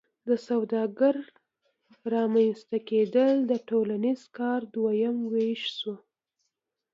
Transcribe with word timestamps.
د 0.27 0.29
سوداګر 0.47 1.15
رامنځته 2.13 2.77
کیدل 2.89 3.31
د 3.51 3.51
ټولنیز 3.69 4.21
کار 4.37 4.61
دریم 4.75 5.17
ویش 5.33 5.63
شو. 5.77 5.95